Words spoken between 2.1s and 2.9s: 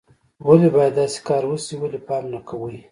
نه کوئ